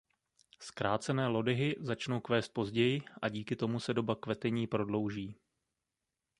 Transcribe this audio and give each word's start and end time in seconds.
Zkrácené 0.59 1.27
lodyhy 1.27 1.75
začnou 1.79 2.19
kvést 2.19 2.53
později 2.53 3.01
a 3.21 3.29
díky 3.29 3.55
tomu 3.55 3.79
se 3.79 3.93
doba 3.93 4.15
kvetení 4.15 4.67
prodlouží. 4.67 5.35